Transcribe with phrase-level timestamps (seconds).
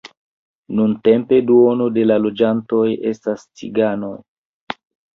[0.79, 4.15] Nuntempe duono de la loĝantoj estas ciganoj.